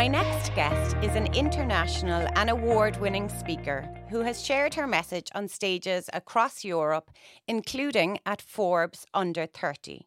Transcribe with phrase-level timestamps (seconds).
[0.00, 5.28] My next guest is an international and award winning speaker who has shared her message
[5.34, 7.10] on stages across Europe,
[7.46, 10.06] including at Forbes Under 30.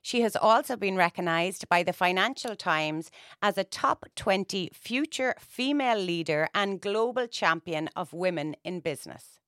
[0.00, 3.10] She has also been recognised by the Financial Times
[3.42, 9.40] as a top 20 future female leader and global champion of women in business.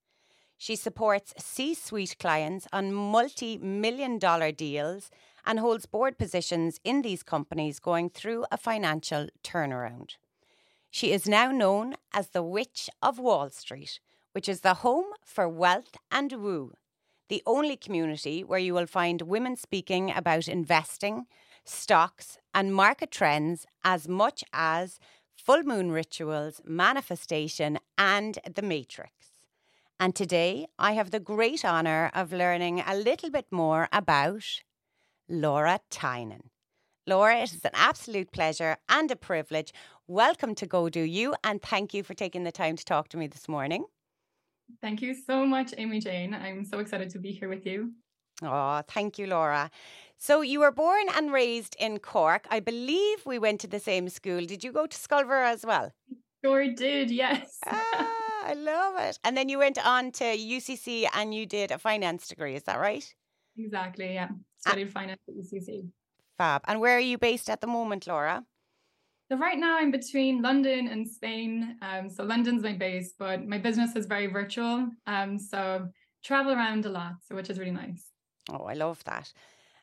[0.59, 5.11] She supports C suite clients on multi million dollar deals
[5.47, 10.17] and holds board positions in these companies going through a financial turnaround.
[10.91, 14.01] She is now known as the Witch of Wall Street,
[14.33, 16.75] which is the home for Wealth and Woo,
[17.29, 21.27] the only community where you will find women speaking about investing,
[21.65, 24.99] stocks, and market trends as much as
[25.35, 29.13] full moon rituals, manifestation, and the matrix.
[29.99, 34.63] And today I have the great honour of learning a little bit more about
[35.29, 36.51] Laura Tynan.
[37.07, 39.73] Laura, it is an absolute pleasure and a privilege.
[40.07, 43.17] Welcome to Go Do You, and thank you for taking the time to talk to
[43.17, 43.87] me this morning.
[44.81, 46.33] Thank you so much, Amy Jane.
[46.35, 47.93] I'm so excited to be here with you.
[48.43, 49.71] Oh, thank you, Laura.
[50.19, 52.47] So, you were born and raised in Cork.
[52.51, 54.45] I believe we went to the same school.
[54.45, 55.93] Did you go to Scoil Mhuire as well?
[56.45, 57.59] Sure did, yes.
[57.67, 59.19] ah, I love it.
[59.25, 62.79] And then you went on to UCC and you did a finance degree, is that
[62.79, 63.13] right?
[63.57, 64.29] Exactly, yeah.
[64.67, 65.89] Studied finance at UCC.
[66.39, 66.63] Fab.
[66.67, 68.45] And where are you based at the moment, Laura?
[69.31, 71.77] So right now I'm between London and Spain.
[71.83, 74.89] Um, so London's my base, but my business is very virtual.
[75.07, 75.89] Um, so
[76.25, 78.11] travel around a lot, so which is really nice.
[78.51, 79.33] Oh, I love that.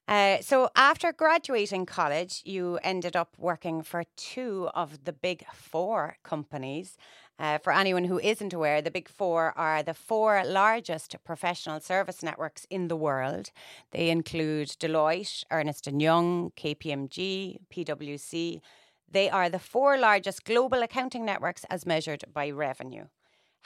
[0.08, 6.18] Uh, so after graduating college, you ended up working for two of the big four
[6.24, 6.98] companies.
[7.40, 12.22] Uh, for anyone who isn't aware, the Big Four are the four largest professional service
[12.22, 13.52] networks in the world.
[13.92, 18.62] They include Deloitte, Ernst & Young, KPMG, PwC.
[19.10, 23.06] They are the four largest global accounting networks as measured by revenue.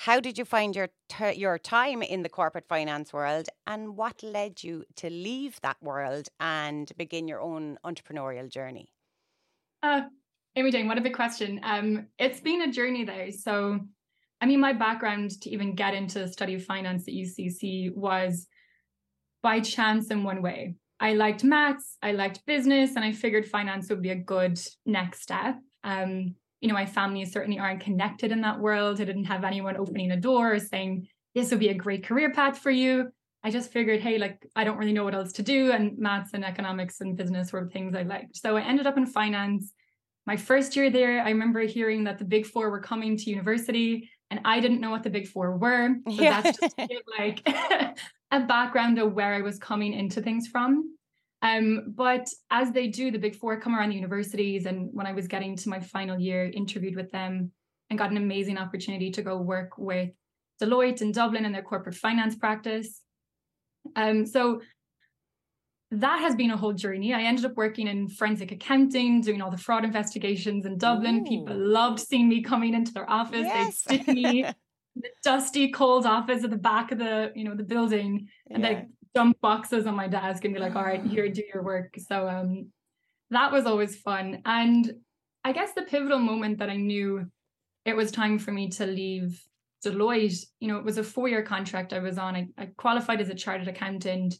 [0.01, 0.89] How did you find your
[1.33, 6.29] your time in the corporate finance world, and what led you to leave that world
[6.39, 8.93] and begin your own entrepreneurial journey?
[9.81, 10.03] Uh,
[10.57, 11.59] Amy Jane, what a big question.
[11.61, 13.31] Um, it's been a journey there.
[13.31, 13.79] So,
[14.41, 18.47] I mean, my background to even get into the study of finance at UCC was
[19.43, 20.73] by chance in one way.
[20.99, 25.21] I liked maths, I liked business, and I figured finance would be a good next
[25.21, 25.59] step.
[25.83, 28.99] Um, you know, my family certainly aren't connected in that world.
[28.99, 32.31] I didn't have anyone opening a door or saying, this would be a great career
[32.31, 33.11] path for you.
[33.43, 35.71] I just figured, hey, like, I don't really know what else to do.
[35.71, 38.37] And maths and economics and business were things I liked.
[38.37, 39.71] So I ended up in finance
[40.27, 44.11] my first year there, I remember hearing that the big four were coming to university
[44.29, 45.95] and I didn't know what the big four were.
[46.09, 46.41] So yeah.
[46.41, 46.75] that's just
[47.17, 47.47] like
[48.31, 50.97] a background of where I was coming into things from.
[51.41, 54.65] Um, but as they do, the big four come around the universities.
[54.65, 57.51] And when I was getting to my final year, interviewed with them
[57.89, 60.09] and got an amazing opportunity to go work with
[60.61, 63.01] Deloitte in Dublin in their corporate finance practice.
[63.95, 64.59] Um, so
[65.91, 67.13] that has been a whole journey.
[67.13, 71.19] I ended up working in forensic accounting, doing all the fraud investigations in Dublin.
[71.19, 71.29] Ooh.
[71.29, 73.45] People loved seeing me coming into their office.
[73.45, 73.83] Yes.
[73.83, 74.43] They'd stick me
[74.95, 78.73] the dusty, cold office at the back of the, you know, the building, and yeah.
[78.73, 81.95] they dump boxes on my desk and be like, "All right, here, do your work."
[81.97, 82.69] So um,
[83.29, 84.41] that was always fun.
[84.45, 84.91] And
[85.45, 87.25] I guess the pivotal moment that I knew
[87.85, 89.41] it was time for me to leave
[89.85, 92.35] Deloitte, you know, it was a four-year contract I was on.
[92.35, 94.35] I, I qualified as a chartered accountant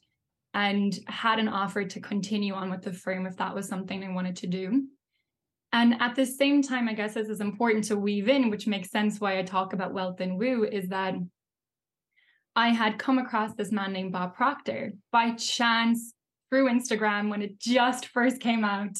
[0.53, 4.11] and had an offer to continue on with the firm if that was something I
[4.11, 4.87] wanted to do.
[5.73, 8.89] And at the same time, I guess this is important to weave in, which makes
[8.89, 11.15] sense why I talk about wealth and woo, is that
[12.55, 16.13] I had come across this man named Bob Proctor by chance
[16.49, 18.97] through Instagram when it just first came out.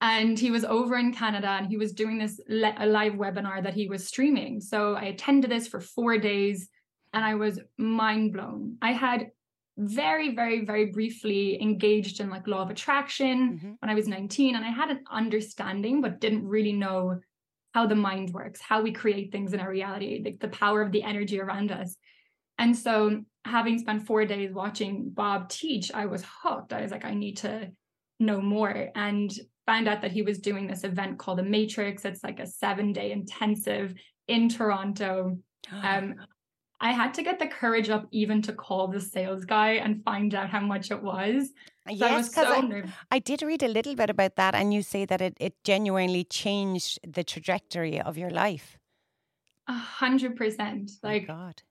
[0.00, 3.62] And he was over in Canada and he was doing this le- a live webinar
[3.62, 4.60] that he was streaming.
[4.60, 6.68] So I attended this for four days
[7.12, 8.76] and I was mind blown.
[8.80, 9.30] I had
[9.78, 13.72] very very very briefly engaged in like law of attraction mm-hmm.
[13.78, 17.18] when i was 19 and i had an understanding but didn't really know
[17.76, 20.92] how the mind works how we create things in our reality like the power of
[20.92, 21.94] the energy around us.
[22.58, 26.72] And so having spent four days watching bob teach i was hooked.
[26.72, 27.70] I was like i need to
[28.18, 29.30] know more and
[29.66, 32.06] found out that he was doing this event called the matrix.
[32.06, 33.92] It's like a seven day intensive
[34.26, 35.36] in toronto
[35.82, 36.14] um,
[36.80, 40.34] I had to get the courage up even to call the sales guy and find
[40.34, 41.48] out how much it was.
[41.88, 42.82] So yes, because I, so I,
[43.12, 46.24] I, did read a little bit about that, and you say that it, it genuinely
[46.24, 48.76] changed the trajectory of your life.
[49.68, 50.90] A hundred percent.
[51.02, 51.62] Like oh God.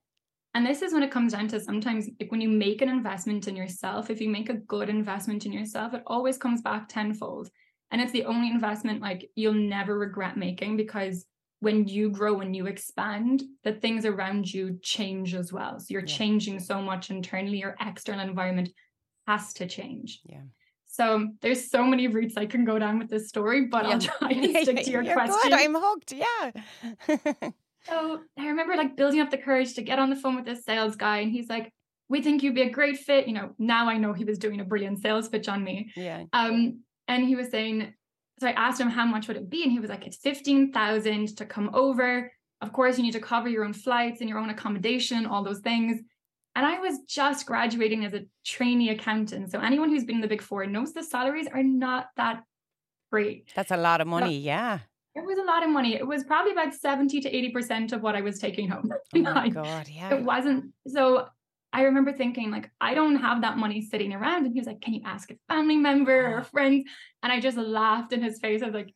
[0.55, 3.47] And this is when it comes down to sometimes like when you make an investment
[3.49, 7.49] in yourself, if you make a good investment in yourself, it always comes back tenfold.
[7.91, 11.25] And it's the only investment like you'll never regret making because
[11.59, 15.79] when you grow and you expand, the things around you change as well.
[15.79, 16.15] So you're yeah.
[16.15, 18.69] changing so much internally, your external environment
[19.27, 20.21] has to change.
[20.25, 20.41] Yeah.
[20.87, 23.91] So there's so many routes I can go down with this story, but yeah.
[23.91, 25.37] I'll try and stick to your You're question.
[25.43, 25.53] Good.
[25.53, 26.13] I'm hooked.
[26.13, 26.51] Yeah.
[27.83, 30.63] so I remember like building up the courage to get on the phone with this
[30.63, 31.73] sales guy, and he's like,
[32.07, 34.61] "We think you'd be a great fit." You know, now I know he was doing
[34.61, 35.91] a brilliant sales pitch on me.
[35.97, 36.23] Yeah.
[36.31, 37.93] Um, and he was saying,
[38.39, 40.71] so I asked him how much would it be, and he was like, "It's fifteen
[40.71, 42.31] thousand to come over.
[42.61, 45.59] Of course, you need to cover your own flights and your own accommodation, all those
[45.59, 46.01] things."
[46.57, 49.51] And I was just graduating as a trainee accountant.
[49.51, 52.43] So anyone who's been in the big four knows the salaries are not that
[53.11, 53.51] great.
[53.55, 54.37] That's a lot of money.
[54.37, 54.79] yeah.
[55.15, 55.95] It was a lot of money.
[55.95, 58.89] It was probably about 70 to 80% of what I was taking home.
[59.15, 59.87] Oh my God.
[59.89, 60.13] Yeah.
[60.13, 60.73] It wasn't.
[60.87, 61.27] So
[61.75, 64.45] I remember thinking, like, I don't have that money sitting around.
[64.45, 66.85] And he was like, Can you ask a family member or friends?
[67.21, 68.61] And I just laughed in his face.
[68.61, 68.93] I was like,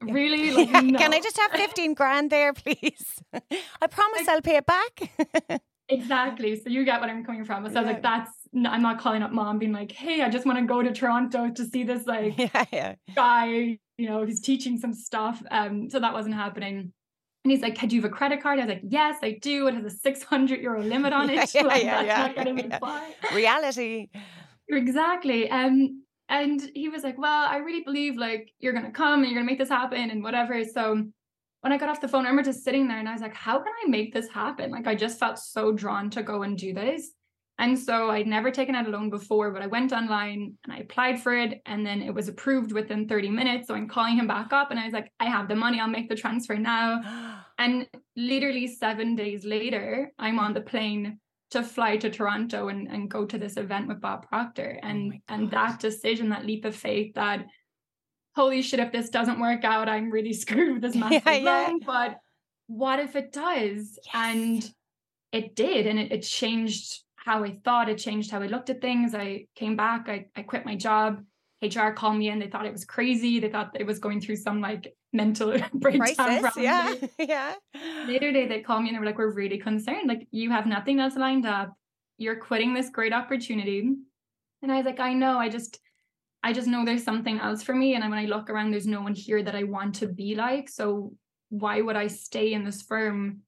[0.00, 0.50] Really?
[0.54, 0.80] Like, yeah.
[0.80, 0.98] no.
[0.98, 3.20] Can I just have 15 grand there, please?
[3.34, 5.60] I promise like, I'll pay it back.
[5.90, 6.56] Exactly.
[6.56, 7.66] So you get what I'm coming from.
[7.66, 7.78] So yeah.
[7.78, 10.58] I was like, that's I'm not calling up mom being like, hey, I just want
[10.58, 12.94] to go to Toronto to see this like yeah, yeah.
[13.14, 15.42] guy, you know, who's teaching some stuff.
[15.50, 16.94] Um, so that wasn't happening.
[17.44, 18.58] And he's like, do you have a credit card?
[18.58, 19.66] I was like, yes, I do.
[19.68, 21.54] It has a 600 euro limit on it.
[21.54, 22.32] yeah, like, yeah, yeah,
[22.80, 23.34] yeah.
[23.34, 24.08] Reality.
[24.70, 25.50] Exactly.
[25.50, 29.24] Um, and he was like, well, I really believe like you're going to come and
[29.24, 30.64] you're going to make this happen and whatever.
[30.64, 31.04] So
[31.60, 33.34] when I got off the phone, I remember just sitting there and I was like,
[33.34, 34.70] how can I make this happen?
[34.70, 37.10] Like, I just felt so drawn to go and do this.
[37.58, 40.78] And so I'd never taken out a loan before, but I went online and I
[40.78, 41.62] applied for it.
[41.66, 43.68] And then it was approved within 30 minutes.
[43.68, 45.88] So I'm calling him back up and I was like, I have the money, I'll
[45.88, 47.42] make the transfer now.
[47.58, 47.86] and
[48.16, 51.20] literally seven days later, I'm on the plane
[51.52, 54.80] to fly to Toronto and, and go to this event with Bob Proctor.
[54.82, 57.46] And oh and that decision, that leap of faith that
[58.34, 61.66] holy shit, if this doesn't work out, I'm really screwed with this massive yeah, yeah.
[61.66, 61.80] loan.
[61.86, 62.18] But
[62.66, 63.98] what if it does?
[64.06, 64.14] Yes.
[64.14, 64.70] And
[65.32, 65.86] it did.
[65.86, 67.88] And it, it, changed how I thought.
[67.88, 69.14] It changed how I looked at things.
[69.14, 71.24] I came back, I, I quit my job.
[71.62, 72.38] HR called me in.
[72.38, 73.40] They thought it was crazy.
[73.40, 76.40] They thought it was going through some like mental breakdown.
[76.40, 76.94] Crisis, yeah.
[77.18, 77.54] yeah.
[78.06, 80.06] Later day, they called me and they were like, we're really concerned.
[80.06, 81.72] Like, you have nothing else lined up.
[82.18, 83.94] You're quitting this great opportunity.
[84.62, 85.38] And I was like, I know.
[85.38, 85.80] I just,
[86.42, 87.94] I just know there's something else for me.
[87.94, 90.68] And when I look around, there's no one here that I want to be like.
[90.68, 91.14] So
[91.48, 93.40] why would I stay in this firm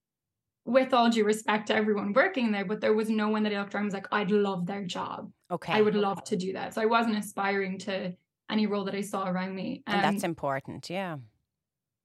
[0.67, 2.65] with all due respect to everyone working there?
[2.65, 4.85] But there was no one that I looked around and was like, I'd love their
[4.85, 5.31] job.
[5.51, 5.73] Okay.
[5.73, 6.75] I would love to do that.
[6.75, 8.13] So I wasn't aspiring to
[8.51, 9.83] any role that I saw around me.
[9.87, 10.91] Um, and that's important.
[10.91, 11.17] Yeah.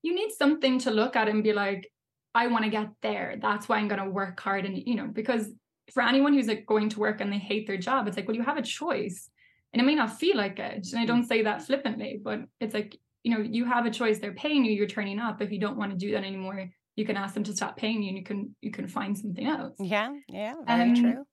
[0.03, 1.91] You need something to look at and be like,
[2.33, 3.37] I want to get there.
[3.41, 4.65] That's why I'm going to work hard.
[4.65, 5.51] And, you know, because
[5.91, 8.37] for anyone who's like going to work and they hate their job, it's like, well,
[8.37, 9.29] you have a choice
[9.73, 12.73] and it may not feel like it and i don't say that flippantly but it's
[12.73, 15.59] like you know you have a choice they're paying you you're turning up if you
[15.59, 16.69] don't want to do that anymore
[17.01, 19.45] you can ask them to stop paying you and you can you can find something
[19.45, 21.25] else yeah yeah very um, true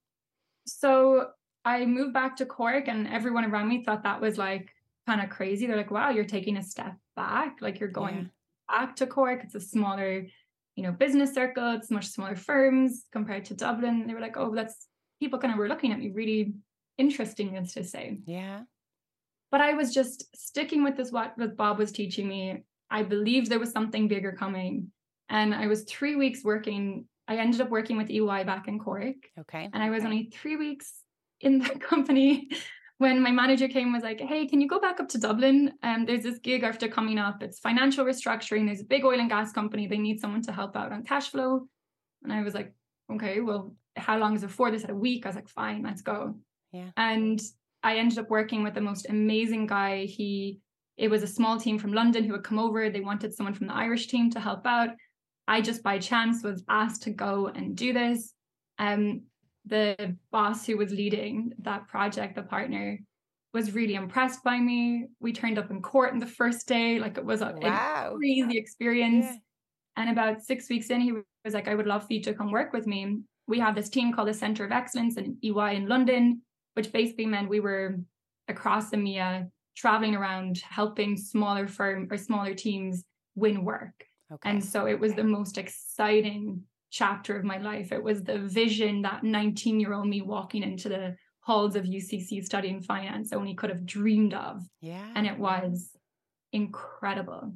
[0.67, 1.29] so
[1.65, 4.69] i moved back to cork and everyone around me thought that was like
[5.06, 8.79] kind of crazy they're like wow you're taking a step back like you're going yeah.
[8.79, 10.26] back to cork it's a smaller
[10.75, 14.55] you know business circle it's much smaller firms compared to dublin they were like oh
[14.55, 14.88] that's
[15.20, 16.55] people kind of were looking at me really
[16.99, 18.19] interesting as to say.
[18.26, 18.63] Yeah.
[19.51, 22.65] But I was just sticking with this what, what Bob was teaching me.
[22.91, 24.91] I believed there was something bigger coming.
[25.29, 27.06] And I was three weeks working.
[27.27, 29.17] I ended up working with EY back in Cork.
[29.41, 29.69] Okay.
[29.73, 30.93] And I was only three weeks
[31.41, 32.49] in the company
[32.99, 35.73] when my manager came was like, hey, can you go back up to Dublin?
[35.82, 37.43] Um, there's this gig after coming up.
[37.43, 38.67] It's financial restructuring.
[38.67, 39.87] There's a big oil and gas company.
[39.87, 41.69] They need someone to help out on cash flow.
[42.25, 42.73] And I was like,
[43.13, 44.70] okay, well, how long is it for?
[44.70, 45.25] They said a week.
[45.25, 46.35] I was like, fine, let's go.
[46.73, 46.91] Yeah.
[46.97, 47.41] And
[47.82, 50.05] I ended up working with the most amazing guy.
[50.05, 50.61] He
[50.97, 52.91] it was a small team from London who had come over.
[52.91, 54.91] They wanted someone from the Irish team to help out.
[55.48, 58.32] I just by chance was asked to go and do this.
[58.78, 59.22] Um,
[59.67, 62.98] the boss who was leading that project, the partner,
[63.52, 65.06] was really impressed by me.
[65.20, 68.12] We turned up in court in the first day, like it was a, wow.
[68.14, 69.26] a crazy experience.
[69.26, 69.36] Yeah.
[69.96, 72.52] And about six weeks in, he was like, I would love for you to come
[72.52, 73.19] work with me.
[73.48, 76.43] We have this team called the Center of Excellence in EY in London
[76.78, 77.98] which basically meant we were
[78.46, 83.02] across EMEA traveling around helping smaller firm or smaller teams
[83.34, 84.05] win work.
[84.32, 84.51] Okay.
[84.51, 87.93] And so it was the most exciting chapter of my life.
[87.93, 92.44] It was the vision that 19 year old me walking into the halls of UCC
[92.44, 94.63] studying finance only could have dreamed of.
[94.81, 95.13] Yeah.
[95.15, 95.97] And it was
[96.53, 97.53] incredible.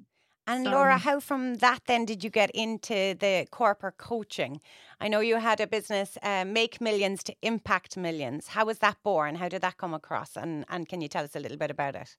[0.47, 4.61] And so, Laura, how from that then did you get into the corporate coaching?
[5.01, 8.49] I know you had a business, uh, Make Millions to Impact Millions.
[8.49, 9.37] How was that born?
[9.37, 10.37] How did that come across?
[10.37, 12.17] And and can you tell us a little bit about it?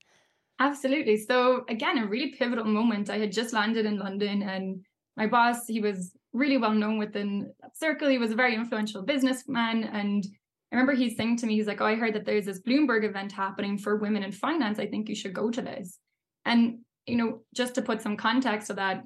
[0.60, 1.18] Absolutely.
[1.18, 3.10] So again, a really pivotal moment.
[3.10, 4.84] I had just landed in London and
[5.18, 8.10] my boss, he was really well known within that circle.
[8.10, 9.84] He was a very influential businessman.
[9.84, 10.26] And
[10.72, 13.04] I remember he's saying to me, he's like, Oh, I heard that there's this Bloomberg
[13.04, 14.80] event happening for women in finance.
[14.80, 16.00] I think you should go to this.
[16.46, 19.04] And, you know, just to put some context to that,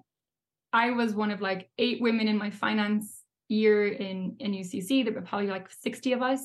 [0.71, 5.03] I was one of like eight women in my finance year in, in UCC.
[5.03, 6.41] There were probably like 60 of us.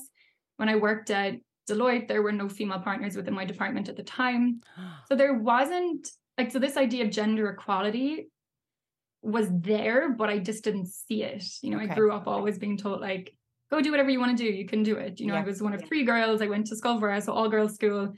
[0.56, 1.34] When I worked at
[1.68, 4.60] Deloitte, there were no female partners within my department at the time.
[5.08, 8.28] So there wasn't like, so this idea of gender equality
[9.20, 11.44] was there, but I just didn't see it.
[11.60, 11.90] You know, okay.
[11.90, 13.34] I grew up always being told, like,
[13.70, 14.50] go do whatever you want to do.
[14.50, 15.20] You can do it.
[15.20, 15.40] You know, yeah.
[15.40, 16.42] I was one of three girls.
[16.42, 18.12] I went to Scoil Mhuire, so all girls school.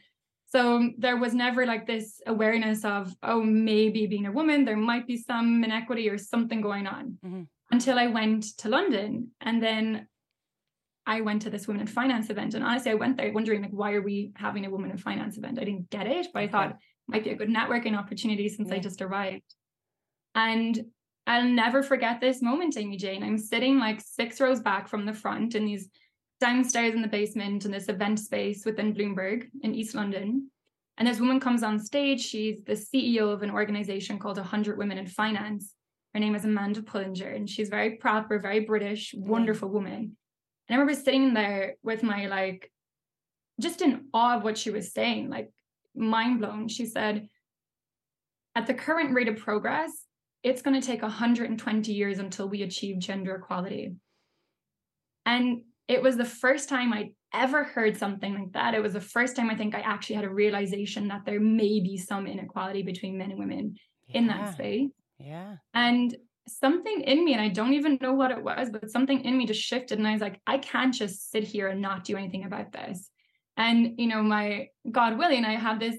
[0.47, 5.07] So there was never like this awareness of, oh, maybe being a woman, there might
[5.07, 7.43] be some inequity or something going on mm-hmm.
[7.73, 9.31] until I went to London.
[9.41, 10.07] And then
[11.07, 12.55] I went to this women in finance event.
[12.55, 15.37] And honestly, I went there wondering like, why are we having a women in finance
[15.37, 15.59] event?
[15.59, 16.77] I didn't get it, but I thought it
[17.09, 18.77] might be a good networking opportunity since yeah.
[18.77, 19.55] I just arrived.
[20.35, 20.81] And
[21.27, 23.23] I'll never forget this moment, Amy Jane.
[23.23, 25.89] I'm sitting like six rows back from the front in these
[26.41, 30.51] downstairs in the basement in this event space within Bloomberg in East London.
[30.97, 32.21] And this woman comes on stage.
[32.21, 35.75] She's the CEO of an organization called 100 Women in Finance.
[36.13, 40.17] Her name is Amanda Pullinger, and she's very proper, very British, wonderful woman.
[40.69, 42.71] And I remember sitting there with my like,
[43.61, 45.51] just in awe of what she was saying, like
[45.95, 46.69] mind blown.
[46.69, 47.29] She said,
[48.55, 49.91] at the current rate of progress,
[50.43, 53.95] it's going to take 120 years until we achieve gender equality.
[55.27, 58.75] And it was the first time I'd ever heard something like that.
[58.75, 61.81] It was the first time I think I actually had a realization that there may
[61.81, 63.77] be some inequality between men and women
[64.09, 64.19] yeah.
[64.19, 64.91] in that space.
[65.19, 65.57] Yeah.
[65.73, 66.15] And
[66.49, 69.47] something in me, and I don't even know what it was, but something in me
[69.47, 69.99] just shifted.
[69.99, 73.11] And I was like, I can't just sit here and not do anything about this.
[73.57, 75.97] And, you know, my God willing, I had this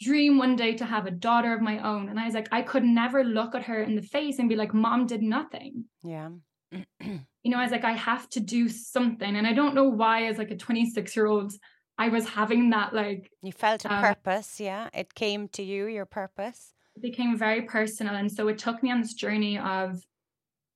[0.00, 2.08] dream one day to have a daughter of my own.
[2.08, 4.56] And I was like, I could never look at her in the face and be
[4.56, 5.84] like, Mom did nothing.
[6.02, 6.30] Yeah.
[6.72, 9.36] you know, I was like, I have to do something.
[9.36, 11.52] And I don't know why, as like a 26 year old,
[11.98, 13.30] I was having that like.
[13.42, 14.58] You felt a uh, purpose.
[14.58, 14.88] Yeah.
[14.94, 16.72] It came to you, your purpose.
[16.98, 18.14] Became very personal.
[18.14, 20.02] And so it took me on this journey of,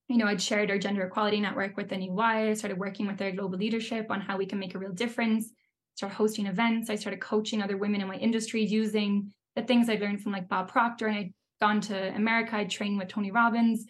[0.09, 2.11] you know, I'd shared our gender equality network with EY.
[2.18, 5.52] I started working with their global leadership on how we can make a real difference
[5.94, 6.90] started hosting events.
[6.90, 10.49] I started coaching other women in my industry using the things I'd learned from like
[10.49, 11.06] Bob Proctor.
[11.06, 13.87] And I'd gone to America, I'd trained with Tony Robbins.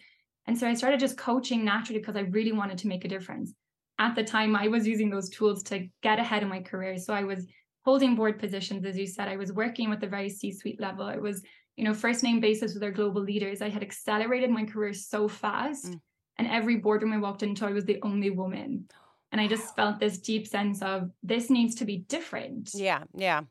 [0.47, 3.53] And so I started just coaching naturally because I really wanted to make a difference.
[3.97, 6.97] At the time, I was using those tools to get ahead in my career.
[6.97, 7.47] So I was
[7.83, 9.27] holding board positions, as you said.
[9.27, 11.05] I was working with the very C suite level.
[11.05, 11.41] I was,
[11.77, 13.61] you know, first name basis with our global leaders.
[13.61, 15.85] I had accelerated my career so fast.
[15.85, 15.99] Mm.
[16.37, 18.89] And every boardroom I walked into, I was the only woman.
[19.31, 22.71] And I just felt this deep sense of this needs to be different.
[22.73, 23.41] Yeah, yeah.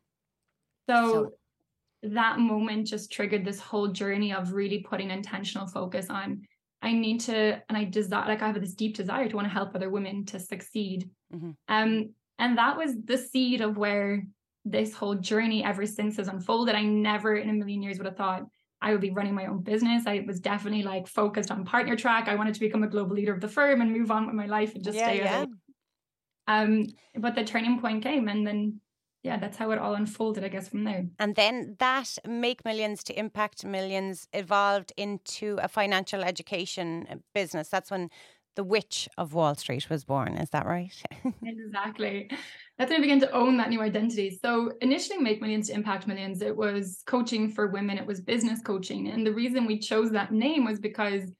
[0.88, 1.32] So, so
[2.02, 6.42] that moment just triggered this whole journey of really putting intentional focus on
[6.82, 9.52] I need to, and I desire, like I have this deep desire to want to
[9.52, 11.08] help other women to succeed.
[11.34, 11.50] Mm-hmm.
[11.68, 14.22] Um, and that was the seed of where
[14.64, 16.74] this whole journey ever since has unfolded.
[16.74, 18.44] I never in a million years would have thought
[18.80, 20.06] I would be running my own business.
[20.06, 22.28] I was definitely like focused on partner track.
[22.28, 24.46] I wanted to become a global leader of the firm and move on with my
[24.46, 25.46] life and just yeah, stay yeah.
[26.46, 28.80] Um, but the turning point came, and then
[29.22, 31.06] yeah, that's how it all unfolded, I guess, from there.
[31.18, 37.70] And then that Make Millions to Impact Millions evolved into a financial education business.
[37.70, 38.10] That's when
[38.54, 40.36] the Witch of Wall Street was born.
[40.36, 40.94] Is that right?
[41.42, 42.30] exactly.
[42.78, 44.38] That's when I began to own that new identity.
[44.42, 47.98] So initially, Make Millions to Impact Millions, it was coaching for women.
[47.98, 51.30] It was business coaching, and the reason we chose that name was because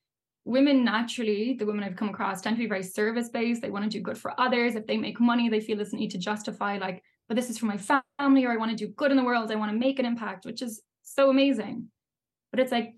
[0.45, 3.63] women naturally, the women I've come across, tend to be very service based.
[3.63, 4.75] They want to do good for others.
[4.75, 7.67] If they make money, they feel this need to justify, like, but this is for
[7.67, 9.51] my family, or I want to do good in the world.
[9.51, 11.89] I want to make an impact, which is so amazing.
[12.51, 12.95] But it's like,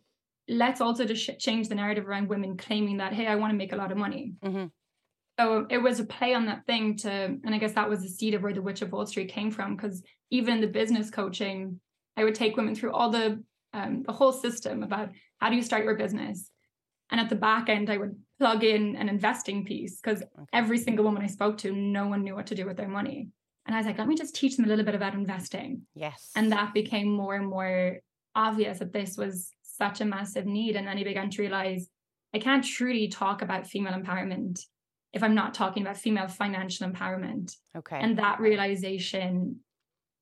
[0.48, 3.72] let's also just change the narrative around women claiming that, hey, I want to make
[3.72, 4.34] a lot of money.
[4.44, 4.66] Mm-hmm.
[5.38, 8.08] So it was a play on that thing to, and I guess that was the
[8.08, 9.76] seed of where the Witch of Wall Street came from.
[9.76, 11.80] Because even in the business coaching,
[12.16, 13.42] I would take women through all the
[13.74, 16.50] um, the whole system about how do you start your business
[17.10, 20.44] and at the back end, I would plug in an investing piece because okay.
[20.52, 23.28] every single woman I spoke to, no one knew what to do with their money.
[23.66, 25.82] And I was like, let me just teach them a little bit about investing.
[25.94, 26.30] Yes.
[26.36, 27.98] And that became more and more
[28.34, 30.76] obvious that this was such a massive need.
[30.76, 31.88] And then I began to realize
[32.34, 34.60] I can't truly talk about female empowerment
[35.12, 37.52] if I'm not talking about female financial empowerment.
[37.76, 37.98] Okay.
[37.98, 39.60] And that realization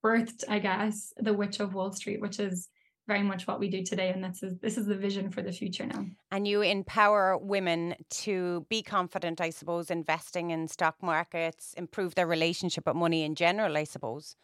[0.04, 2.68] birthed, I guess, the Witch of Wall Street, which is
[3.06, 5.52] very much what we do today and this is this is the vision for the
[5.52, 11.74] future now and you empower women to be confident i suppose investing in stock markets
[11.76, 14.36] improve their relationship with money in general i suppose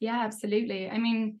[0.00, 1.38] yeah absolutely i mean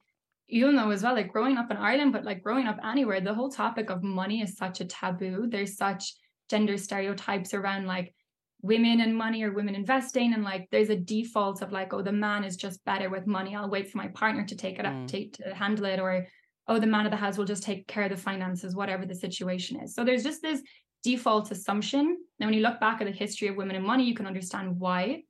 [0.52, 3.34] you'll know as well, like growing up in Ireland, but like growing up anywhere, the
[3.34, 5.46] whole topic of money is such a taboo.
[5.48, 6.14] There's such
[6.50, 8.14] gender stereotypes around like
[8.60, 10.34] women and money or women investing.
[10.34, 13.56] And like there's a default of like, oh, the man is just better with money.
[13.56, 15.08] I'll wait for my partner to take it up, mm.
[15.08, 15.98] take to handle it.
[15.98, 16.26] Or,
[16.68, 19.14] oh, the man of the house will just take care of the finances, whatever the
[19.14, 19.94] situation is.
[19.94, 20.62] So there's just this
[21.02, 22.18] default assumption.
[22.38, 24.78] Now, when you look back at the history of women and money, you can understand
[24.78, 25.22] why.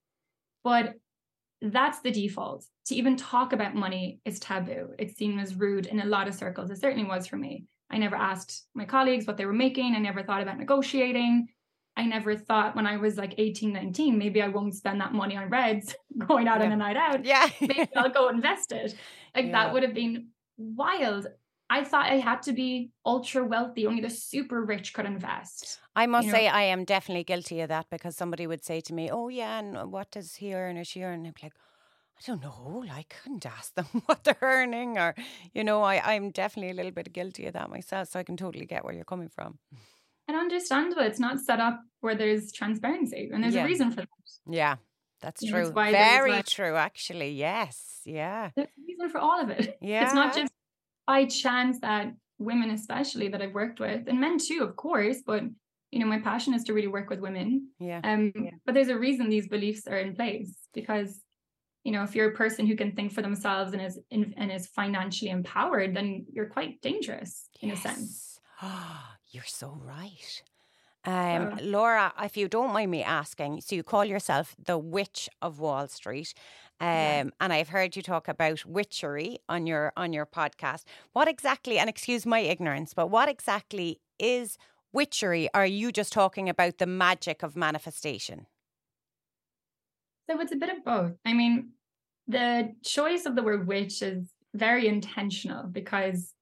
[0.64, 0.94] But
[1.62, 2.64] that's the default.
[2.86, 4.88] To even talk about money is taboo.
[4.98, 6.70] It's seen as rude in a lot of circles.
[6.70, 7.66] It certainly was for me.
[7.90, 9.94] I never asked my colleagues what they were making.
[9.94, 11.46] I never thought about negotiating.
[11.96, 15.36] I never thought when I was like 18, 19, maybe I won't spend that money
[15.36, 15.94] on reds
[16.26, 16.66] going out yeah.
[16.66, 17.24] on a night out.
[17.24, 17.48] Yeah.
[17.60, 18.94] maybe I'll go invest it.
[19.34, 19.52] Like yeah.
[19.52, 21.26] that would have been wild.
[21.72, 23.86] I thought I had to be ultra wealthy.
[23.86, 25.80] Only the super rich could invest.
[25.96, 26.38] I must you know?
[26.38, 29.58] say, I am definitely guilty of that because somebody would say to me, "Oh yeah,
[29.58, 31.54] and what does he earn or she earn?" And I'd be like,
[32.18, 32.82] "I don't know.
[32.86, 35.14] Like, I couldn't ask them what they're earning." Or,
[35.54, 38.08] you know, I I'm definitely a little bit guilty of that myself.
[38.08, 39.58] So I can totally get where you're coming from.
[40.28, 41.02] And understandable.
[41.02, 43.64] It's not set up where there's transparency, and there's yeah.
[43.64, 44.08] a reason for that.
[44.46, 44.76] Yeah.
[45.22, 45.72] That's true.
[45.72, 47.30] Know, Very true, actually.
[47.30, 48.00] Yes.
[48.04, 48.50] Yeah.
[48.56, 49.78] There's a reason for all of it.
[49.80, 50.02] Yeah.
[50.04, 50.52] It's not just
[51.06, 55.42] by chance that women, especially that I've worked with, and men too, of course, but
[55.92, 57.68] you know, my passion is to really work with women.
[57.78, 58.00] Yeah.
[58.02, 58.50] Um, yeah.
[58.64, 61.20] but there's a reason these beliefs are in place because,
[61.84, 64.50] you know, if you're a person who can think for themselves and is in, and
[64.50, 67.78] is financially empowered, then you're quite dangerous in yes.
[67.78, 68.40] a sense.
[69.30, 70.42] you're so right.
[71.04, 75.58] Um, Laura, if you don't mind me asking, so you call yourself the Witch of
[75.58, 76.32] Wall Street,
[76.82, 77.24] um, yeah.
[77.40, 80.82] and I've heard you talk about witchery on your on your podcast.
[81.12, 81.78] What exactly?
[81.78, 84.58] And excuse my ignorance, but what exactly is
[84.92, 85.48] witchery?
[85.54, 88.46] Are you just talking about the magic of manifestation?
[90.28, 91.12] So it's a bit of both.
[91.24, 91.70] I mean,
[92.26, 96.34] the choice of the word witch is very intentional because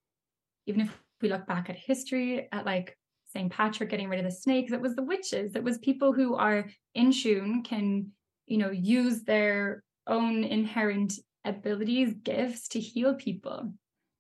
[0.66, 2.96] even if we look back at history, at like
[3.34, 3.52] St.
[3.52, 5.54] Patrick getting rid of the snakes, it was the witches.
[5.54, 8.10] It was people who are in tune, can,
[8.46, 13.72] you know, use their own inherent abilities, gifts to heal people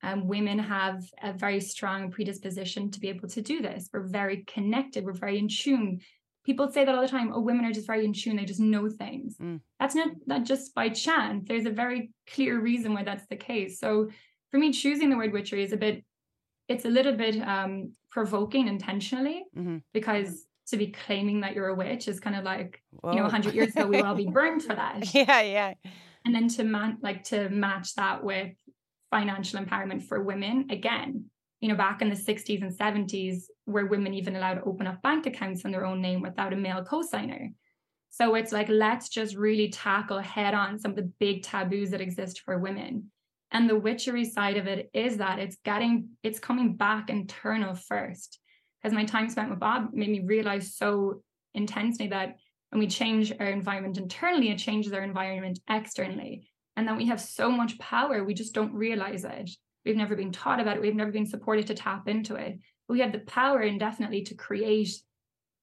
[0.02, 3.90] um, women have a very strong predisposition to be able to do this.
[3.92, 6.00] We're very connected, we're very in tune.
[6.44, 8.60] People say that all the time, oh, women are just very in tune, they just
[8.60, 9.36] know things.
[9.36, 9.60] Mm.
[9.78, 11.44] That's not, not just by chance.
[11.46, 13.78] There's a very clear reason why that's the case.
[13.78, 14.08] So
[14.50, 16.02] for me, choosing the word witchery is a bit,
[16.68, 19.78] it's a little bit um, provoking intentionally mm-hmm.
[19.92, 23.10] because to be claiming that you're a witch is kind of like, Whoa.
[23.10, 25.04] you know, 100 years ago, we would all be burned for that.
[25.14, 25.74] Yeah, yeah.
[26.24, 28.52] And then to man, like to match that with
[29.10, 31.24] financial empowerment for women again
[31.60, 35.02] you know back in the 60s and 70s where women even allowed to open up
[35.02, 37.50] bank accounts in their own name without a male co-signer
[38.10, 42.00] so it's like let's just really tackle head on some of the big taboos that
[42.00, 43.10] exist for women
[43.50, 48.38] and the witchery side of it is that it's getting it's coming back internal first
[48.82, 51.22] because my time spent with bob made me realize so
[51.54, 52.36] intensely that
[52.70, 56.48] when we change our environment internally it changes our environment externally
[56.80, 59.50] and that we have so much power, we just don't realize it.
[59.84, 60.82] We've never been taught about it.
[60.82, 62.58] We've never been supported to tap into it.
[62.88, 64.90] But we have the power indefinitely to create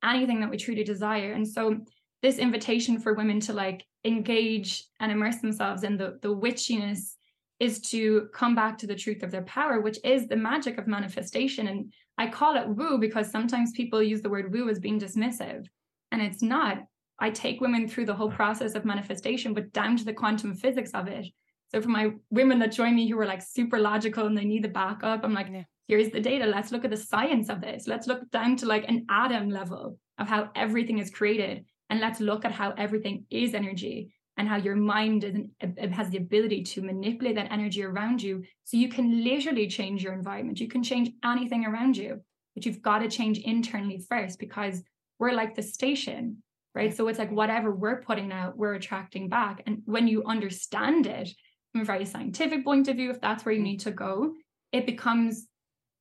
[0.04, 1.34] anything that we truly desire.
[1.34, 1.80] And so
[2.22, 7.16] this invitation for women to like engage and immerse themselves in the, the witchiness
[7.60, 10.88] is to come back to the truth of their power, which is the magic of
[10.88, 11.68] manifestation.
[11.68, 15.66] And I call it woo because sometimes people use the word woo as being dismissive,
[16.12, 16.80] and it's not.
[17.20, 20.92] I take women through the whole process of manifestation, but down to the quantum physics
[20.94, 21.26] of it.
[21.70, 24.64] So for my women that join me who are like super logical and they need
[24.64, 25.64] the backup, I'm like, yeah.
[25.88, 26.46] here's the data.
[26.46, 27.88] Let's look at the science of this.
[27.88, 31.66] Let's look down to like an atom level of how everything is created.
[31.90, 36.10] And let's look at how everything is energy and how your mind is an, has
[36.10, 38.44] the ability to manipulate that energy around you.
[38.64, 40.60] So you can literally change your environment.
[40.60, 42.22] You can change anything around you,
[42.56, 44.84] but you've got to change internally first because
[45.20, 46.44] we're like the station
[46.78, 46.96] right?
[46.96, 49.64] So it's like whatever we're putting out, we're attracting back.
[49.66, 51.28] And when you understand it
[51.72, 53.72] from a very scientific point of view, if that's where you mm-hmm.
[53.72, 54.34] need to go,
[54.72, 55.48] it becomes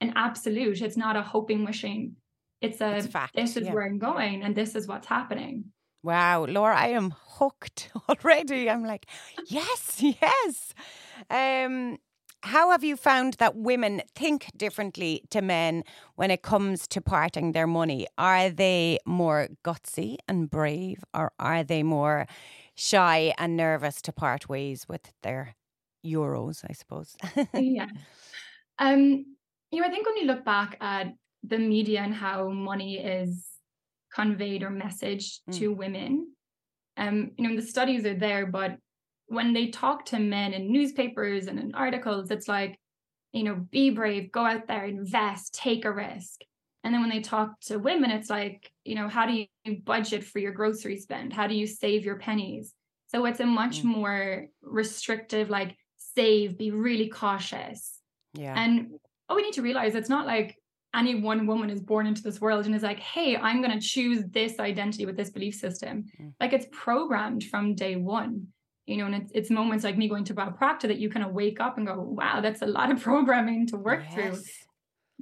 [0.03, 0.83] an absolute.
[0.83, 2.17] It's not a hoping, wishing.
[2.61, 3.73] It's a it's fact, this is yeah.
[3.73, 5.65] where I'm going and this is what's happening.
[6.07, 8.71] Wow, Laura, I am hooked already.
[8.71, 9.07] I'm like,
[9.49, 10.73] yes, yes.
[11.29, 11.99] Um,
[12.45, 15.83] how have you found that women think differently to men
[16.15, 18.07] when it comes to parting their money?
[18.17, 22.29] Are they more gutsy and brave, or are they more
[22.77, 25.57] shy and nervous to part ways with their
[26.07, 26.65] euros?
[26.71, 27.17] I suppose.
[27.53, 27.89] yeah.
[28.79, 29.27] Um.
[29.73, 31.09] You know, I think when you look back at
[31.43, 33.56] the media and how money is
[34.17, 35.59] conveyed or messaged mm.
[35.59, 36.33] to women,
[36.97, 38.77] um, you know, the studies are there, but
[39.27, 42.79] when they talk to men in newspapers and in articles, it's like
[43.37, 46.41] you know, be brave, go out there, invest, take a risk.
[46.83, 50.25] And then when they talk to women, it's like, you know, how do you budget
[50.25, 51.35] for your grocery spend?
[51.35, 52.73] How do you save your pennies?
[53.09, 53.87] So it's a much mm.
[53.87, 58.01] more restrictive, like save, be really cautious.
[58.33, 58.55] Yeah.
[58.57, 58.93] And
[59.27, 60.57] what we need to realize it's not like
[60.95, 63.87] any one woman is born into this world and is like, hey, I'm going to
[63.87, 66.05] choose this identity with this belief system.
[66.21, 66.33] Mm.
[66.41, 68.49] Like it's programmed from day one,
[68.87, 71.25] you know, and it's, it's moments like me going to Bob Proctor that you kind
[71.25, 74.15] of wake up and go, wow, that's a lot of programming to work yes.
[74.15, 74.43] through.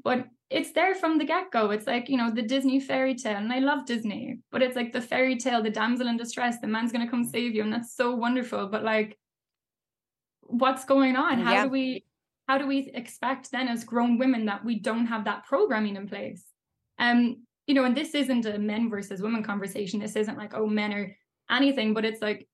[0.03, 1.71] But it's there from the get go.
[1.71, 3.39] It's like, you know, the Disney fairy tale.
[3.39, 6.69] And I love Disney, but it's like the fairy tale, the damsel in distress, the
[6.69, 7.31] man's going to come mm.
[7.31, 7.63] save you.
[7.63, 8.69] And that's so wonderful.
[8.69, 9.19] But like,
[10.43, 11.41] what's going on?
[11.41, 11.65] How yeah.
[11.65, 12.05] do we
[12.49, 16.09] how do we expect then as grown women that we don't have that programming in
[16.09, 16.45] place?
[16.99, 20.01] Um, you know, and this isn't a men versus women conversation.
[20.01, 21.17] This isn't like, oh, men are
[21.51, 22.47] anything, but it's like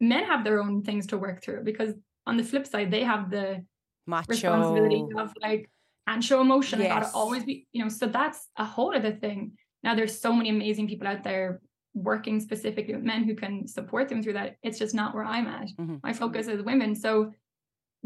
[0.00, 1.94] men have their own things to work through because
[2.26, 3.64] on the flip side, they have the
[4.06, 4.26] Macho.
[4.28, 5.70] responsibility of like
[6.06, 6.80] and show emotion.
[6.80, 6.90] Yes.
[6.90, 9.52] I gotta always be, you know, so that's a whole other thing.
[9.82, 11.60] Now there's so many amazing people out there
[11.94, 14.56] working specifically with men who can support them through that.
[14.62, 15.68] It's just not where I'm at.
[15.78, 15.96] Mm-hmm.
[16.02, 16.94] My focus is women.
[16.94, 17.32] So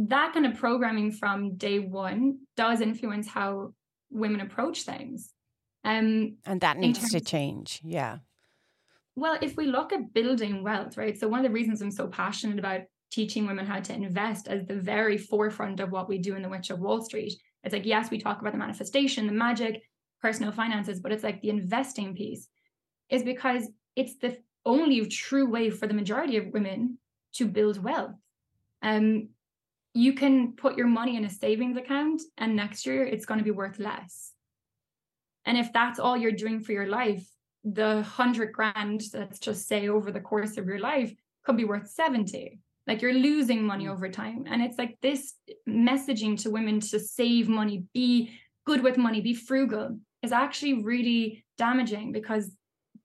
[0.09, 3.75] that kind of programming from day one does influence how
[4.11, 5.33] women approach things.
[5.85, 7.81] Um, and that needs to change.
[7.83, 8.19] Yeah.
[9.17, 11.19] Well, if we look at building wealth, right?
[11.19, 14.65] So, one of the reasons I'm so passionate about teaching women how to invest as
[14.67, 17.35] the very forefront of what we do in the Witch of Wall Street,
[17.65, 19.83] it's like, yes, we talk about the manifestation, the magic,
[20.23, 22.49] personal finances, but it's like the investing piece
[23.09, 26.99] is because it's the only true way for the majority of women
[27.35, 28.15] to build wealth.
[28.83, 29.31] Um,
[29.95, 33.45] you can put your money in a savings account and next year it's going to
[33.45, 34.33] be worth less.
[35.45, 37.27] And if that's all you're doing for your life,
[37.65, 41.13] the hundred grand, let's just say over the course of your life,
[41.45, 42.61] could be worth 70.
[42.87, 43.93] Like you're losing money mm.
[43.93, 44.45] over time.
[44.49, 45.35] And it's like this
[45.69, 48.33] messaging to women to save money, be
[48.67, 52.51] good with money, be frugal is actually really damaging because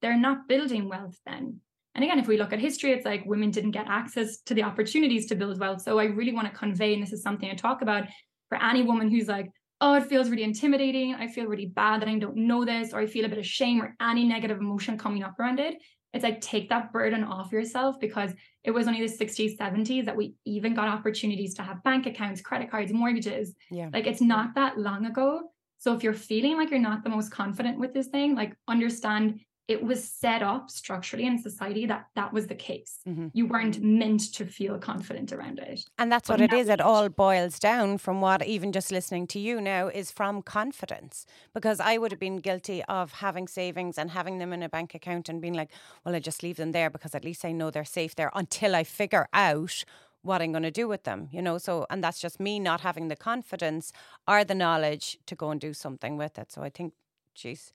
[0.02, 1.62] they're not building wealth then.
[1.96, 4.64] And again, if we look at history, it's like women didn't get access to the
[4.64, 5.82] opportunities to build wealth.
[5.82, 8.06] So I really want to convey, and this is something I talk about
[8.50, 9.50] for any woman who's like,
[9.82, 11.16] oh, it feels really intimidating.
[11.16, 13.46] I feel really bad that I don't know this, or I feel a bit of
[13.46, 15.76] shame or any negative emotion coming up around it.
[16.14, 18.32] It's like take that burden off yourself because
[18.64, 22.42] it was only the 60s, 70s that we even got opportunities to have bank accounts,
[22.42, 23.54] credit cards, mortgages.
[23.70, 23.90] Yeah.
[23.92, 25.42] Like it's not that long ago.
[25.78, 29.42] So if you're feeling like you're not the most confident with this thing, like understand
[29.67, 32.99] it was set up structurally in society that that was the case.
[33.08, 33.30] Mm-hmm.
[33.34, 35.86] You weren't meant to feel confident around it.
[35.97, 36.69] And that's but what it is.
[36.69, 41.25] It all boils down from what even just listening to you now is from confidence.
[41.54, 44.93] Because I would have been guilty of having savings and having them in a bank
[44.93, 45.71] account and being like,
[46.04, 48.75] well, I just leave them there because at least I know they're safe there until
[48.75, 49.84] I figure out
[50.21, 51.58] what I'm going to do with them, you know.
[51.58, 53.91] So, and that's just me not having the confidence
[54.28, 56.51] or the knowledge to go and do something with it.
[56.51, 56.93] So I think,
[57.34, 57.71] geez,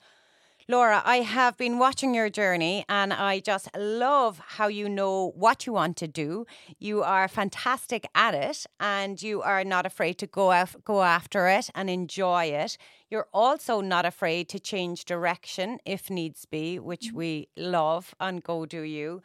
[0.70, 5.66] Laura, I have been watching your journey and I just love how you know what
[5.66, 6.46] you want to do.
[6.78, 11.48] You are fantastic at it and you are not afraid to go af- go after
[11.48, 12.78] it and enjoy it.
[13.10, 17.16] You're also not afraid to change direction if needs be, which mm-hmm.
[17.16, 19.22] we love and go do you.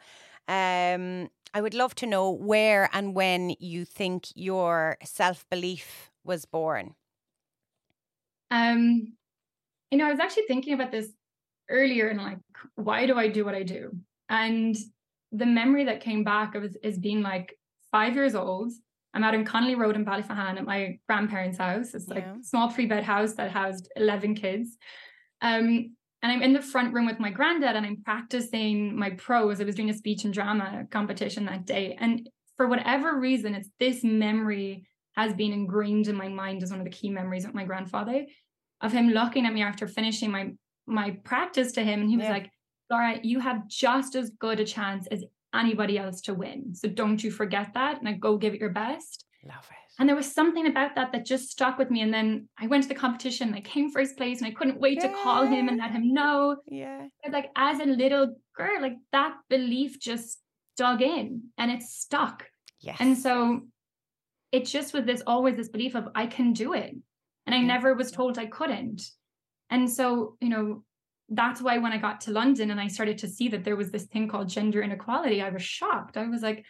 [0.48, 6.44] Um, I would love to know where and when you think your self belief was
[6.44, 6.96] born.
[8.50, 9.12] Um,
[9.92, 11.10] you know, I was actually thinking about this
[11.70, 12.38] earlier and like,
[12.74, 13.92] why do I do what I do?
[14.28, 14.76] And
[15.32, 17.58] the memory that came back of is, is being like
[17.90, 18.72] five years old.
[19.14, 21.94] I'm out in Connolly Road in Ballyphehane at my grandparents' house.
[21.94, 22.36] It's like yeah.
[22.40, 24.76] a small three bed house that housed 11 kids.
[25.40, 29.60] Um, and I'm in the front room with my granddad and I'm practicing my prose.
[29.60, 31.96] I was doing a speech and drama competition that day.
[31.98, 36.80] And for whatever reason, it's this memory has been ingrained in my mind as one
[36.80, 38.26] of the key memories of my grandfather
[38.80, 40.52] of him looking at me after finishing my
[40.86, 42.32] my practice to him and he was yeah.
[42.32, 42.50] like
[42.90, 46.74] laura you have just as good a chance as anybody else to win.
[46.74, 49.24] So don't you forget that and I go give it your best.
[49.44, 49.76] Love it.
[49.98, 52.82] And there was something about that that just stuck with me and then i went
[52.82, 55.08] to the competition and i came first place and i couldn't wait yeah.
[55.08, 56.56] to call him and let him know.
[56.66, 57.06] Yeah.
[57.30, 60.38] Like as a little girl like that belief just
[60.76, 62.46] dug in and it stuck.
[62.80, 62.98] Yes.
[63.00, 63.62] and so
[64.52, 66.94] it just was this always this belief of i can do it.
[67.46, 69.02] And i never was told i couldn't
[69.70, 70.84] and so, you know,
[71.28, 73.90] that's why when I got to London and I started to see that there was
[73.90, 76.16] this thing called gender inequality, I was shocked.
[76.16, 76.64] I was like,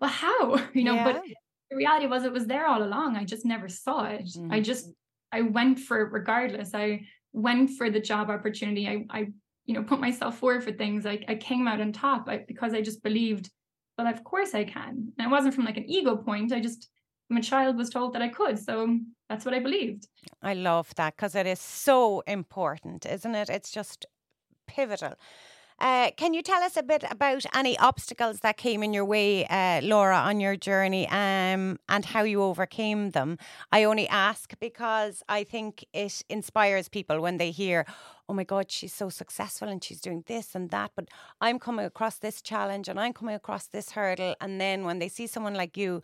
[0.00, 0.56] well, how?
[0.74, 1.04] You know, yeah.
[1.04, 1.22] but
[1.70, 3.16] the reality was it was there all along.
[3.16, 4.24] I just never saw it.
[4.24, 4.52] Mm-hmm.
[4.52, 4.90] I just
[5.32, 6.74] I went for it regardless.
[6.74, 8.88] I went for the job opportunity.
[8.88, 9.28] I I
[9.66, 11.06] you know put myself forward for things.
[11.06, 13.50] I I came out on top I, because I just believed,
[13.96, 15.12] well, of course I can.
[15.16, 16.52] And it wasn't from like an ego point.
[16.52, 16.88] I just
[17.28, 18.58] my child was told that I could.
[18.58, 18.98] So
[19.30, 20.08] that's what I believed.
[20.42, 23.48] I love that because it is so important, isn't it?
[23.48, 24.04] It's just
[24.66, 25.14] pivotal.
[25.78, 29.46] Uh, can you tell us a bit about any obstacles that came in your way,
[29.46, 33.38] uh, Laura, on your journey um, and how you overcame them?
[33.72, 37.86] I only ask because I think it inspires people when they hear,
[38.28, 41.08] oh my God, she's so successful and she's doing this and that, but
[41.40, 44.34] I'm coming across this challenge and I'm coming across this hurdle.
[44.40, 46.02] And then when they see someone like you,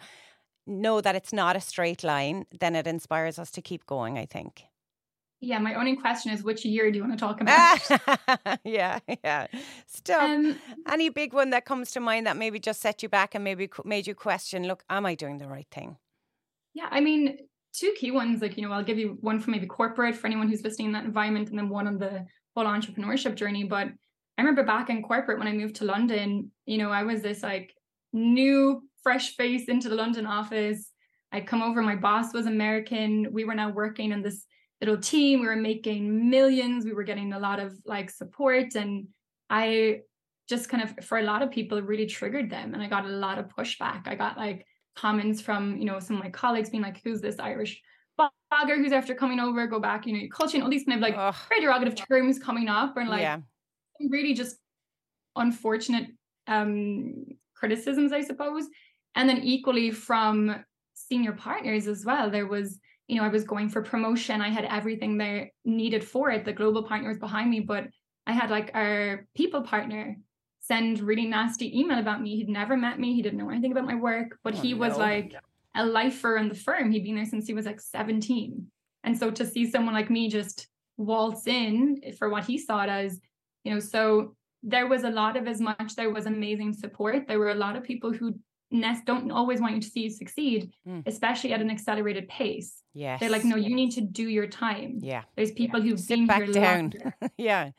[0.67, 4.27] know that it's not a straight line, then it inspires us to keep going, I
[4.27, 4.65] think.
[5.41, 8.59] Yeah, my only question is which year do you want to talk about?
[8.65, 9.47] yeah, yeah.
[9.87, 10.59] Still, um,
[10.91, 13.69] any big one that comes to mind that maybe just set you back and maybe
[13.85, 15.99] made you question, look, am I doing the right thing?
[16.73, 17.39] Yeah, I mean,
[17.75, 20.49] two key ones, like, you know, I'll give you one for maybe corporate for anyone
[20.49, 22.25] who's listening in that environment, and then one on the
[22.55, 23.65] whole entrepreneurship journey.
[23.65, 23.89] But
[24.39, 27.43] I remember back in corporate when I moved to London, you know, I was this
[27.43, 27.75] like
[28.13, 30.90] new, fresh face into the London office.
[31.31, 33.29] I'd come over, my boss was American.
[33.31, 34.45] We were now working in this
[34.81, 35.38] little team.
[35.38, 36.85] We were making millions.
[36.85, 38.75] We were getting a lot of like support.
[38.75, 39.07] And
[39.49, 40.01] I
[40.49, 42.75] just kind of, for a lot of people, really triggered them.
[42.75, 44.09] And I got a lot of pushback.
[44.09, 44.66] I got like
[44.97, 47.81] comments from, you know, some of my colleagues being like, who's this Irish
[48.19, 51.03] blogger who's after coming over, go back, you know, culture and all these kind of
[51.03, 51.37] like Ugh.
[51.62, 53.38] derogative terms coming up and like yeah.
[54.11, 54.57] really just
[55.37, 56.09] unfortunate
[56.49, 58.66] um criticisms, I suppose.
[59.17, 62.31] And then equally from senior partners as well.
[62.31, 64.41] There was you know, I was going for promotion.
[64.41, 66.45] I had everything there needed for it.
[66.45, 67.87] The global partner was behind me, but
[68.27, 70.17] I had like our people partner
[70.61, 72.37] send really nasty email about me.
[72.37, 73.15] He'd never met me.
[73.15, 75.33] He didn't know anything about my work, but oh, he was like
[75.77, 76.91] a lifer in the firm.
[76.91, 78.67] He'd been there since he was like 17.
[79.05, 82.89] And so to see someone like me just waltz in for what he saw it
[82.89, 83.21] as,
[83.63, 87.29] you know, so there was a lot of as much there was amazing support.
[87.29, 88.37] There were a lot of people who
[88.71, 91.03] don't always want you to see you succeed, mm.
[91.07, 92.83] especially at an accelerated pace.
[92.95, 94.99] Yeah, They're like, no, you need to do your time.
[95.03, 95.23] Yeah.
[95.37, 95.91] There's people yeah.
[95.91, 96.93] who've Sit been back here down.
[97.37, 97.71] yeah.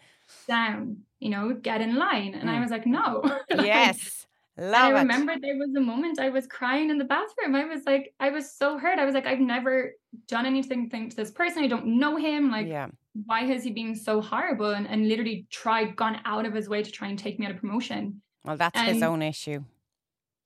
[0.48, 2.36] Down, you know, get in line.
[2.36, 2.54] And mm.
[2.54, 3.24] I was like, no.
[3.50, 4.26] yes.
[4.60, 7.54] Love I remember there was a moment I was crying in the bathroom.
[7.54, 8.98] I was like, I was so hurt.
[8.98, 9.94] I was like, I've never
[10.28, 11.64] done anything to this person.
[11.64, 12.50] I don't know him.
[12.50, 12.88] Like, yeah.
[13.26, 14.72] why has he been so horrible?
[14.72, 17.52] And, and literally tried, gone out of his way to try and take me out
[17.52, 18.22] of promotion.
[18.44, 19.64] Well, that's and his own issue.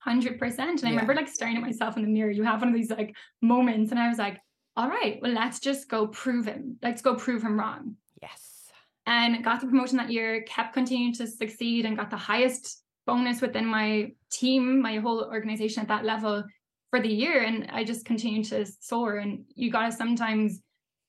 [0.02, 0.82] Hundred percent.
[0.82, 2.32] And I remember like staring at myself in the mirror.
[2.32, 4.40] You have one of these like moments, and I was like,
[4.76, 6.78] "All right, well, let's just go prove him.
[6.82, 8.72] Let's go prove him wrong." Yes.
[9.06, 10.42] And got the promotion that year.
[10.48, 15.84] Kept continuing to succeed, and got the highest bonus within my team, my whole organization
[15.84, 16.46] at that level
[16.90, 17.44] for the year.
[17.44, 19.18] And I just continued to soar.
[19.18, 20.62] And you gotta sometimes,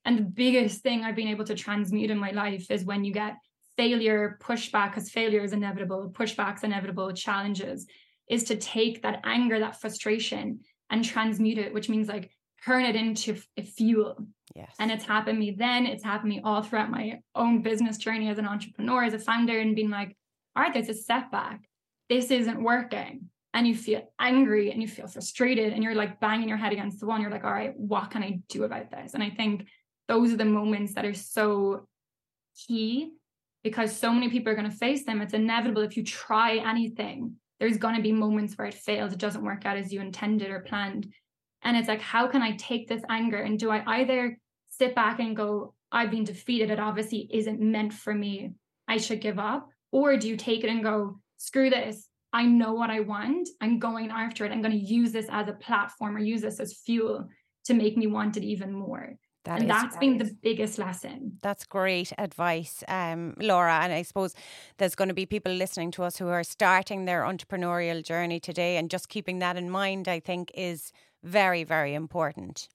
[0.04, 3.12] and the biggest thing I've been able to transmute in my life is when you
[3.14, 3.36] get
[3.78, 7.86] failure, pushback, because failure is inevitable, pushback's inevitable, challenges
[8.32, 12.30] is to take that anger, that frustration, and transmute it, which means like
[12.64, 14.26] turn it into f- fuel.
[14.56, 14.74] Yes.
[14.80, 18.38] And it's happened me then, it's happened me all throughout my own business journey as
[18.38, 20.16] an entrepreneur, as a founder, and being like,
[20.56, 21.60] all right, there's a setback.
[22.08, 23.28] This isn't working.
[23.52, 27.00] And you feel angry and you feel frustrated and you're like banging your head against
[27.00, 27.16] the wall.
[27.16, 29.12] And you're like, all right, what can I do about this?
[29.12, 29.68] And I think
[30.08, 31.86] those are the moments that are so
[32.66, 33.12] key
[33.62, 35.20] because so many people are going to face them.
[35.20, 39.20] It's inevitable if you try anything there's going to be moments where it fails, it
[39.20, 41.06] doesn't work out as you intended or planned.
[41.62, 43.36] And it's like, how can I take this anger?
[43.36, 44.36] And do I either
[44.68, 48.54] sit back and go, I've been defeated, it obviously isn't meant for me,
[48.88, 49.68] I should give up?
[49.92, 53.78] Or do you take it and go, screw this, I know what I want, I'm
[53.78, 56.80] going after it, I'm going to use this as a platform or use this as
[56.84, 57.28] fuel
[57.66, 59.14] to make me want it even more.
[59.44, 60.00] That and that's great.
[60.00, 61.38] been the biggest lesson.
[61.42, 63.80] That's great advice, um, Laura.
[63.82, 64.34] And I suppose
[64.78, 68.76] there's going to be people listening to us who are starting their entrepreneurial journey today,
[68.76, 70.92] and just keeping that in mind, I think, is
[71.24, 72.68] very, very important.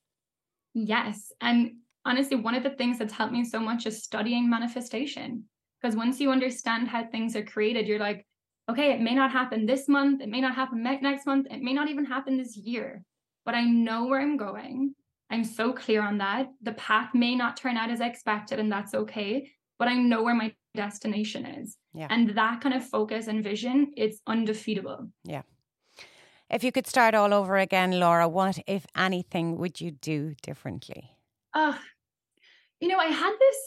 [0.74, 1.32] Yes.
[1.40, 5.46] And honestly, one of the things that's helped me so much is studying manifestation.
[5.82, 8.26] Because once you understand how things are created, you're like,
[8.70, 11.74] okay, it may not happen this month, it may not happen next month, it may
[11.74, 13.04] not even happen this year,
[13.46, 14.94] but I know where I'm going.
[15.30, 16.48] I'm so clear on that.
[16.62, 20.36] The path may not turn out as expected, and that's okay, but I know where
[20.36, 21.78] my destination is.
[21.94, 22.08] Yeah.
[22.10, 25.10] And that kind of focus and vision, it's undefeatable.
[25.24, 25.42] Yeah.
[26.50, 31.12] If you could start all over again, Laura, what, if anything, would you do differently?
[31.54, 31.74] Uh,
[32.80, 33.58] you know, I had this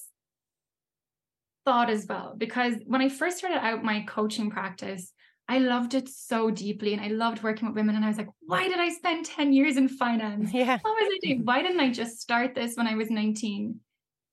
[1.67, 5.13] thought as well, because when I first started out my coaching practice,
[5.51, 7.97] I loved it so deeply and I loved working with women.
[7.97, 10.53] And I was like, why did I spend 10 years in finance?
[10.55, 10.79] Yeah.
[10.81, 11.45] What was I doing?
[11.45, 13.81] Why didn't I just start this when I was 19?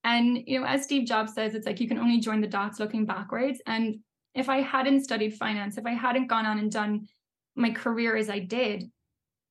[0.03, 2.79] And, you know, as Steve Jobs says, it's like you can only join the dots
[2.79, 3.59] looking backwards.
[3.65, 4.01] And
[4.35, 7.07] if I hadn't studied finance, if I hadn't gone on and done
[7.55, 8.83] my career as I did,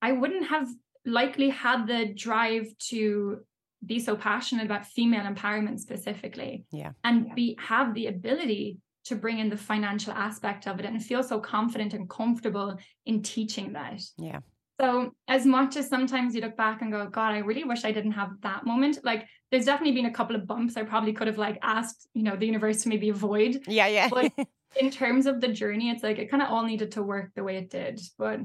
[0.01, 0.69] I wouldn't have
[1.05, 3.41] likely had the drive to
[3.85, 9.39] be so passionate about female empowerment specifically yeah and be have the ability to bring
[9.39, 14.01] in the financial aspect of it and feel so confident and comfortable in teaching that
[14.19, 14.41] yeah
[14.81, 17.93] so as much as sometimes you look back and go god i really wish i
[17.93, 21.27] didn't have that moment like there's definitely been a couple of bumps i probably could
[21.27, 24.33] have like asked you know the universe to maybe avoid yeah yeah but
[24.81, 27.43] in terms of the journey it's like it kind of all needed to work the
[27.43, 28.41] way it did but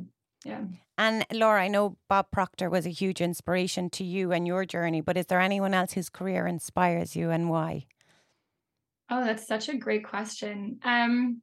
[0.45, 0.61] yeah.
[0.97, 5.01] And Laura, I know Bob Proctor was a huge inspiration to you and your journey,
[5.01, 7.85] but is there anyone else whose career inspires you and why?
[9.11, 10.79] Oh, that's such a great question.
[10.83, 11.41] Um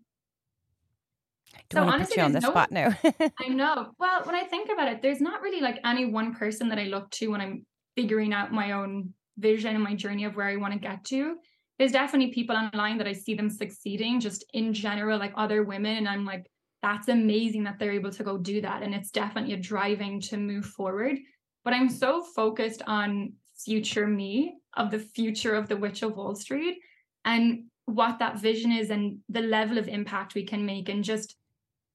[1.71, 2.97] so want to honestly, put you on the no, spot now?
[3.41, 3.93] I know.
[3.99, 6.85] Well, when I think about it, there's not really like any one person that I
[6.85, 10.57] look to when I'm figuring out my own vision and my journey of where I
[10.57, 11.37] want to get to.
[11.79, 15.99] There's definitely people online that I see them succeeding just in general, like other women.
[15.99, 16.51] And I'm like,
[16.83, 18.83] that's amazing that they're able to go do that.
[18.83, 21.19] And it's definitely a driving to move forward.
[21.65, 26.35] But I'm so focused on future me, of the future of the Witch of Wall
[26.35, 26.79] Street,
[27.25, 31.37] and what that vision is and the level of impact we can make and just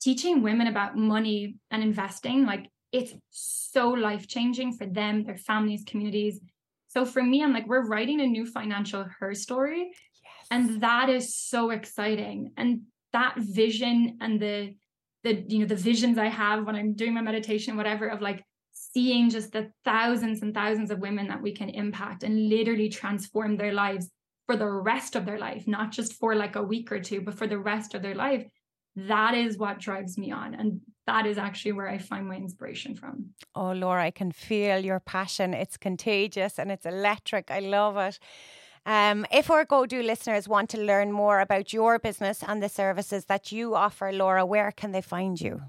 [0.02, 5.84] teaching women about money and investing like it's so life changing for them their families
[5.86, 6.40] communities
[6.88, 9.92] so for me i'm like we're writing a new financial her story
[10.24, 10.48] yes.
[10.50, 12.82] and that is so exciting and
[13.14, 14.74] that vision and the
[15.24, 18.44] the you know the visions I have when I'm doing my meditation, whatever, of like
[18.74, 23.56] seeing just the thousands and thousands of women that we can impact and literally transform
[23.56, 24.10] their lives
[24.45, 27.36] for the rest of their life, not just for like a week or two, but
[27.36, 28.45] for the rest of their life.
[28.95, 30.53] That is what drives me on.
[30.53, 33.29] And that is actually where I find my inspiration from.
[33.56, 35.53] Oh, Laura, I can feel your passion.
[35.53, 37.49] It's contagious and it's electric.
[37.49, 38.19] I love it.
[38.86, 42.69] Um, if our Go Do listeners want to learn more about your business and the
[42.69, 45.62] services that you offer, Laura, where can they find you?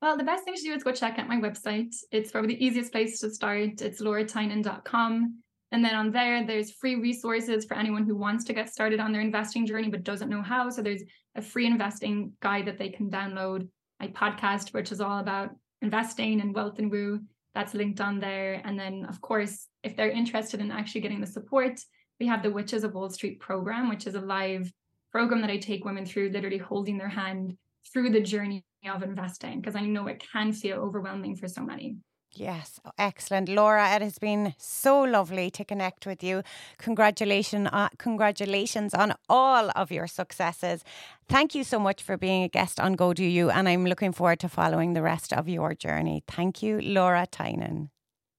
[0.00, 1.94] Well, the best thing to do is go check out my website.
[2.10, 3.82] It's probably the easiest place to start.
[3.82, 5.42] It's lauratynan.com.
[5.72, 9.12] And then on there, there's free resources for anyone who wants to get started on
[9.12, 10.68] their investing journey but doesn't know how.
[10.70, 11.04] So there's
[11.36, 13.68] a free investing guide that they can download.
[14.00, 15.50] My podcast, which is all about
[15.82, 17.20] investing and wealth and woo
[17.54, 18.62] that's linked on there.
[18.64, 21.80] And then, of course, if they're interested in actually getting the support,
[22.18, 24.72] we have the Witches of Wall Street program, which is a live
[25.12, 27.56] program that I take women through, literally holding their hand
[27.92, 31.96] through the journey of investing, because I know it can feel overwhelming for so many.
[32.32, 33.48] Yes, excellent.
[33.48, 36.42] Laura, it has been so lovely to connect with you.
[36.78, 40.84] Congratulations, uh, congratulations on all of your successes.
[41.28, 44.12] Thank you so much for being a guest on Go Do You, and I'm looking
[44.12, 46.22] forward to following the rest of your journey.
[46.28, 47.90] Thank you, Laura Tynan.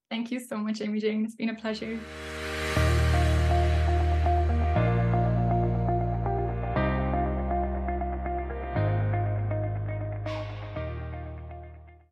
[0.09, 1.25] Thank you so much, Amy Jane.
[1.25, 1.99] It's been a pleasure.